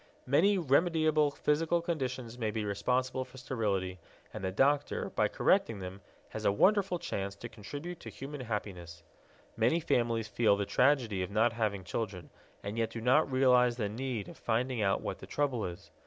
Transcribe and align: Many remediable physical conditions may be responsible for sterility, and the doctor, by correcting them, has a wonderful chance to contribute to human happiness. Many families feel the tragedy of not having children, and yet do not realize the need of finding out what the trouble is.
Many 0.25 0.57
remediable 0.57 1.29
physical 1.31 1.79
conditions 1.79 2.35
may 2.39 2.49
be 2.49 2.65
responsible 2.65 3.23
for 3.23 3.37
sterility, 3.37 3.99
and 4.33 4.43
the 4.43 4.51
doctor, 4.51 5.11
by 5.11 5.27
correcting 5.27 5.77
them, 5.77 6.01
has 6.29 6.43
a 6.43 6.51
wonderful 6.51 6.97
chance 6.97 7.35
to 7.35 7.47
contribute 7.47 7.99
to 7.99 8.09
human 8.09 8.41
happiness. 8.41 9.03
Many 9.55 9.79
families 9.79 10.27
feel 10.27 10.57
the 10.57 10.65
tragedy 10.65 11.21
of 11.21 11.29
not 11.29 11.53
having 11.53 11.83
children, 11.83 12.31
and 12.63 12.79
yet 12.79 12.89
do 12.89 12.99
not 12.99 13.31
realize 13.31 13.77
the 13.77 13.89
need 13.89 14.27
of 14.27 14.37
finding 14.39 14.81
out 14.81 15.01
what 15.01 15.19
the 15.19 15.27
trouble 15.27 15.65
is. 15.67 15.91